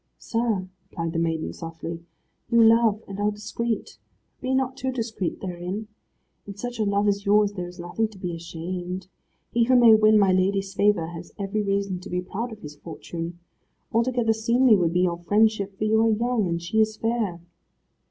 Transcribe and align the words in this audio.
"Sir," 0.17 0.67
replied 0.89 1.13
the 1.13 1.19
maiden 1.19 1.53
softly, 1.53 2.03
"you 2.49 2.63
love, 2.63 3.03
and 3.07 3.19
are 3.19 3.29
discreet, 3.29 3.99
but 4.33 4.41
be 4.41 4.55
not 4.55 4.75
too 4.75 4.91
discreet 4.91 5.41
therein. 5.41 5.89
In 6.47 6.55
such 6.55 6.79
a 6.79 6.85
love 6.85 7.07
as 7.07 7.23
yours 7.27 7.51
there 7.53 7.67
is 7.67 7.77
nothing 7.79 8.07
to 8.07 8.17
be 8.17 8.33
ashamed. 8.35 9.09
He 9.51 9.65
who 9.65 9.75
may 9.75 9.93
win 9.93 10.17
my 10.17 10.31
lady's 10.31 10.73
favour 10.73 11.09
has 11.09 11.33
every 11.37 11.61
reason 11.61 11.99
to 11.99 12.09
be 12.09 12.19
proud 12.19 12.51
of 12.51 12.63
his 12.63 12.75
fortune. 12.77 13.37
Altogether 13.93 14.33
seemly 14.33 14.75
would 14.75 14.91
be 14.93 15.01
your 15.01 15.19
friendship, 15.19 15.77
for 15.77 15.83
you 15.83 16.01
are 16.01 16.09
young, 16.09 16.47
and 16.49 16.59
she 16.59 16.81
is 16.81 16.97
fair." 16.97 17.39